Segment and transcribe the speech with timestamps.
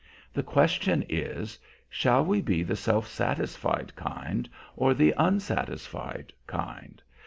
[0.33, 7.03] The question is, Shall we be the self satisfied kind or the unsatisfied kind?